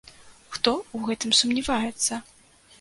[0.55, 2.13] Хто ў гэтым сумняваецца?